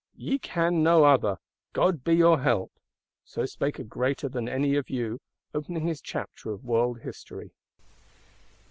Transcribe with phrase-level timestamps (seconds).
[0.15, 1.37] "Ye can no other;
[1.73, 2.71] God be your help!"
[3.23, 5.21] So spake a greater than any of you;
[5.53, 7.51] opening his Chapter of World History.